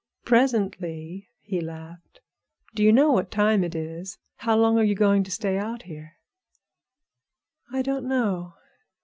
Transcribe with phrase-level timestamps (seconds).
[0.25, 2.21] "Presently?" he laughed.
[2.73, 4.17] "Do you know what time it is?
[4.37, 6.13] How long are you going to stay out here?"
[7.71, 8.55] "I don't know.